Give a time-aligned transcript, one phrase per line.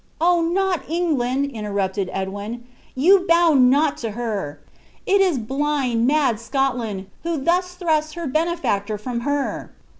[0.19, 0.41] "Oh!
[0.41, 2.63] not England!" interrupted Edwin;
[2.95, 4.59] "you bow not to her.
[5.05, 9.71] It is blind, mad Scotland, who thus thrusts her benefactor from her."